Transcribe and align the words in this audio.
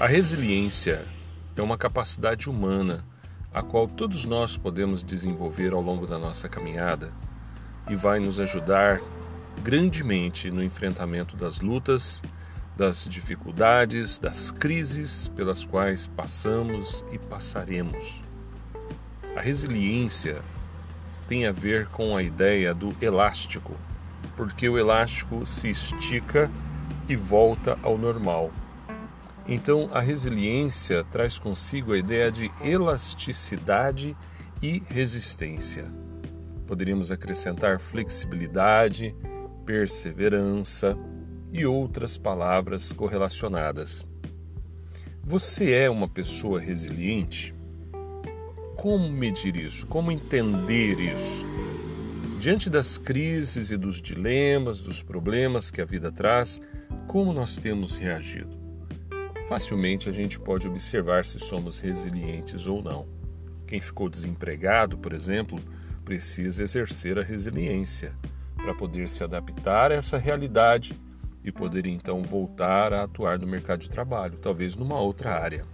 A 0.00 0.06
resiliência 0.06 1.04
é 1.54 1.60
uma 1.60 1.76
capacidade 1.76 2.48
humana 2.48 3.04
a 3.52 3.62
qual 3.62 3.86
todos 3.86 4.24
nós 4.24 4.56
podemos 4.56 5.04
desenvolver 5.04 5.74
ao 5.74 5.82
longo 5.82 6.06
da 6.06 6.18
nossa 6.18 6.48
caminhada 6.48 7.12
e 7.86 7.94
vai 7.94 8.18
nos 8.18 8.40
ajudar 8.40 8.98
grandemente 9.62 10.50
no 10.50 10.64
enfrentamento 10.64 11.36
das 11.36 11.60
lutas, 11.60 12.22
das 12.78 13.04
dificuldades, 13.04 14.18
das 14.18 14.50
crises 14.50 15.28
pelas 15.28 15.66
quais 15.66 16.06
passamos 16.06 17.04
e 17.12 17.18
passaremos. 17.18 18.22
A 19.36 19.40
resiliência 19.42 20.40
tem 21.28 21.46
a 21.46 21.52
ver 21.52 21.88
com 21.88 22.16
a 22.16 22.22
ideia 22.22 22.72
do 22.72 22.96
elástico, 23.02 23.76
porque 24.34 24.66
o 24.66 24.78
elástico 24.78 25.46
se 25.46 25.68
estica 25.68 26.50
e 27.06 27.14
volta 27.14 27.78
ao 27.82 27.98
normal. 27.98 28.50
Então, 29.46 29.88
a 29.92 30.00
resiliência 30.00 31.04
traz 31.04 31.38
consigo 31.38 31.92
a 31.92 31.98
ideia 31.98 32.30
de 32.30 32.50
elasticidade 32.62 34.16
e 34.62 34.82
resistência. 34.88 35.86
Poderíamos 36.66 37.10
acrescentar 37.10 37.80
flexibilidade, 37.80 39.14
perseverança 39.66 40.96
e 41.52 41.66
outras 41.66 42.16
palavras 42.16 42.92
correlacionadas. 42.92 44.04
Você 45.22 45.72
é 45.72 45.90
uma 45.90 46.08
pessoa 46.08 46.60
resiliente? 46.60 47.54
Como 48.76 49.10
medir 49.10 49.56
isso? 49.56 49.86
Como 49.86 50.12
entender 50.12 50.98
isso? 50.98 51.44
Diante 52.38 52.70
das 52.70 52.96
crises 52.96 53.70
e 53.70 53.76
dos 53.76 54.00
dilemas, 54.00 54.80
dos 54.80 55.02
problemas 55.02 55.70
que 55.70 55.80
a 55.80 55.84
vida 55.84 56.10
traz, 56.10 56.58
como 57.06 57.32
nós 57.32 57.56
temos 57.56 57.96
reagido? 57.96 58.59
Facilmente 59.50 60.08
a 60.08 60.12
gente 60.12 60.38
pode 60.38 60.68
observar 60.68 61.24
se 61.24 61.36
somos 61.40 61.80
resilientes 61.80 62.68
ou 62.68 62.80
não. 62.80 63.08
Quem 63.66 63.80
ficou 63.80 64.08
desempregado, 64.08 64.96
por 64.96 65.12
exemplo, 65.12 65.58
precisa 66.04 66.62
exercer 66.62 67.18
a 67.18 67.24
resiliência 67.24 68.12
para 68.54 68.72
poder 68.76 69.08
se 69.08 69.24
adaptar 69.24 69.90
a 69.90 69.96
essa 69.96 70.16
realidade 70.16 70.96
e 71.42 71.50
poder 71.50 71.84
então 71.86 72.22
voltar 72.22 72.92
a 72.92 73.02
atuar 73.02 73.40
no 73.40 73.46
mercado 73.48 73.80
de 73.80 73.90
trabalho, 73.90 74.38
talvez 74.38 74.76
numa 74.76 75.00
outra 75.00 75.34
área. 75.34 75.64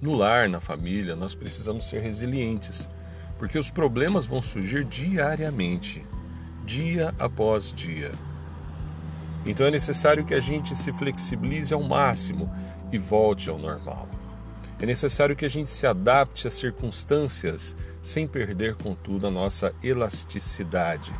No 0.00 0.14
lar, 0.14 0.48
na 0.48 0.60
família, 0.60 1.16
nós 1.16 1.34
precisamos 1.34 1.88
ser 1.88 2.02
resilientes, 2.02 2.88
porque 3.36 3.58
os 3.58 3.68
problemas 3.68 4.26
vão 4.26 4.40
surgir 4.40 4.84
diariamente, 4.84 6.06
dia 6.64 7.12
após 7.18 7.74
dia. 7.74 8.12
Então 9.46 9.64
é 9.64 9.70
necessário 9.70 10.24
que 10.24 10.34
a 10.34 10.40
gente 10.40 10.74
se 10.74 10.92
flexibilize 10.92 11.72
ao 11.72 11.82
máximo 11.82 12.52
e 12.90 12.98
volte 12.98 13.48
ao 13.48 13.58
normal. 13.58 14.08
É 14.80 14.84
necessário 14.84 15.36
que 15.36 15.46
a 15.46 15.48
gente 15.48 15.70
se 15.70 15.86
adapte 15.86 16.48
às 16.48 16.54
circunstâncias 16.54 17.76
sem 18.02 18.26
perder, 18.26 18.74
contudo, 18.74 19.26
a 19.26 19.30
nossa 19.30 19.72
elasticidade. 19.82 21.14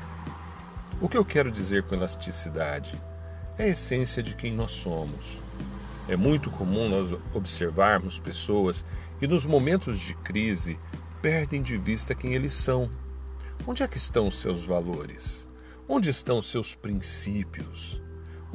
O 1.00 1.08
que 1.08 1.16
eu 1.16 1.24
quero 1.24 1.50
dizer 1.50 1.84
com 1.84 1.94
elasticidade? 1.94 3.00
É 3.56 3.64
a 3.64 3.68
essência 3.68 4.22
de 4.22 4.34
quem 4.34 4.52
nós 4.52 4.72
somos. 4.72 5.40
É 6.08 6.16
muito 6.16 6.50
comum 6.50 6.88
nós 6.88 7.16
observarmos 7.32 8.18
pessoas 8.18 8.84
que, 9.18 9.26
nos 9.26 9.46
momentos 9.46 9.98
de 9.98 10.14
crise, 10.14 10.78
perdem 11.22 11.62
de 11.62 11.76
vista 11.78 12.14
quem 12.14 12.34
eles 12.34 12.54
são. 12.54 12.90
Onde 13.66 13.82
é 13.82 13.88
que 13.88 13.96
estão 13.96 14.26
os 14.26 14.36
seus 14.36 14.66
valores? 14.66 15.46
Onde 15.88 16.10
estão 16.10 16.38
os 16.38 16.50
seus 16.50 16.74
princípios? 16.74 18.02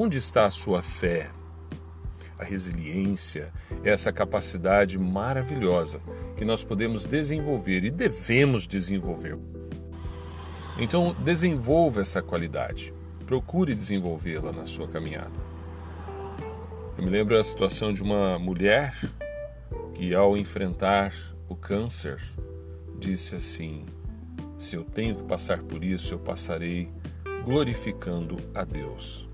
Onde 0.04 0.18
está 0.18 0.48
a 0.48 0.50
sua 0.50 0.82
fé? 0.82 1.30
A 2.40 2.44
resiliência 2.44 3.54
é 3.84 3.92
essa 3.92 4.12
capacidade 4.12 4.98
maravilhosa 4.98 6.02
que 6.36 6.44
nós 6.44 6.64
podemos 6.64 7.06
desenvolver 7.06 7.84
e 7.84 7.92
devemos 7.92 8.66
desenvolver. 8.66 9.38
Então, 10.80 11.16
desenvolva 11.20 12.02
essa 12.02 12.20
qualidade. 12.20 12.92
Procure 13.28 13.76
desenvolvê-la 13.76 14.52
na 14.52 14.66
sua 14.66 14.88
caminhada. 14.88 15.40
Eu 16.98 17.04
me 17.04 17.10
lembro 17.12 17.38
a 17.38 17.44
situação 17.44 17.94
de 17.94 18.02
uma 18.02 18.40
mulher 18.40 18.96
que, 19.94 20.16
ao 20.16 20.36
enfrentar 20.36 21.14
o 21.48 21.56
câncer, 21.56 22.20
disse 22.98 23.36
assim: 23.36 23.86
Se 24.58 24.76
eu 24.76 24.84
tenho 24.84 25.18
que 25.18 25.24
passar 25.26 25.62
por 25.62 25.84
isso, 25.84 26.16
eu 26.16 26.20
passarei 26.20 26.90
glorificando 27.46 28.38
a 28.56 28.64
Deus. 28.64 29.30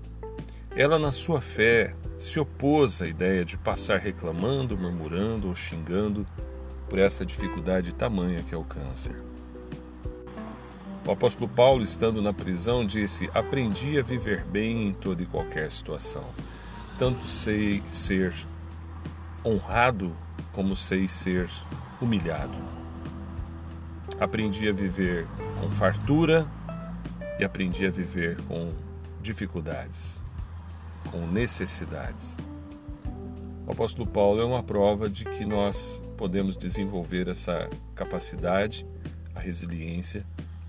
Ela, 0.76 0.98
na 0.98 1.10
sua 1.10 1.40
fé, 1.40 1.94
se 2.18 2.38
opôs 2.38 3.00
à 3.00 3.06
ideia 3.06 3.44
de 3.44 3.56
passar 3.56 3.98
reclamando, 3.98 4.76
murmurando 4.76 5.48
ou 5.48 5.54
xingando 5.54 6.26
por 6.88 6.98
essa 6.98 7.24
dificuldade 7.24 7.94
tamanha 7.94 8.42
que 8.42 8.54
é 8.54 8.58
o 8.58 8.64
câncer. 8.64 9.22
O 11.06 11.10
apóstolo 11.10 11.48
Paulo, 11.48 11.82
estando 11.82 12.20
na 12.20 12.32
prisão, 12.32 12.84
disse: 12.84 13.30
Aprendi 13.34 13.98
a 13.98 14.02
viver 14.02 14.44
bem 14.44 14.88
em 14.88 14.92
toda 14.92 15.22
e 15.22 15.26
qualquer 15.26 15.70
situação. 15.70 16.24
Tanto 16.98 17.26
sei 17.28 17.82
ser 17.90 18.34
honrado, 19.44 20.14
como 20.52 20.76
sei 20.76 21.08
ser 21.08 21.48
humilhado. 22.00 22.58
Aprendi 24.20 24.68
a 24.68 24.72
viver 24.72 25.26
com 25.60 25.70
fartura 25.70 26.46
e 27.38 27.44
aprendi 27.44 27.86
a 27.86 27.90
viver 27.90 28.36
com 28.42 28.72
dificuldades 29.22 30.27
com 31.10 31.26
necessidades. 31.26 32.36
O 33.66 33.72
apóstolo 33.72 34.06
Paulo 34.06 34.40
é 34.40 34.44
uma 34.44 34.62
prova 34.62 35.10
de 35.10 35.24
que 35.24 35.44
nós 35.44 36.00
podemos 36.16 36.56
desenvolver 36.56 37.28
essa 37.28 37.68
capacidade, 37.94 38.86
a 39.34 39.40
resiliência 39.40 40.24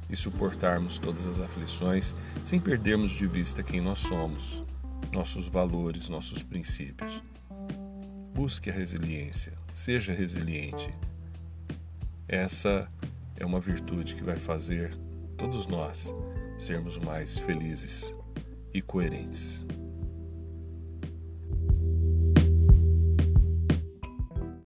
e 0.09 0.15
suportarmos 0.15 0.99
todas 0.99 1.25
as 1.25 1.39
aflições 1.39 2.13
sem 2.43 2.59
perdermos 2.59 3.11
de 3.11 3.25
vista 3.25 3.63
quem 3.63 3.79
nós 3.79 3.99
somos, 3.99 4.63
nossos 5.11 5.47
valores, 5.47 6.09
nossos 6.09 6.43
princípios. 6.43 7.23
Busque 8.33 8.69
a 8.69 8.73
resiliência, 8.73 9.53
seja 9.73 10.13
resiliente. 10.13 10.93
Essa 12.27 12.87
é 13.35 13.45
uma 13.45 13.59
virtude 13.59 14.15
que 14.15 14.23
vai 14.23 14.37
fazer 14.37 14.95
todos 15.37 15.67
nós 15.67 16.13
sermos 16.57 16.97
mais 16.97 17.37
felizes 17.37 18.15
e 18.73 18.81
coerentes. 18.81 19.65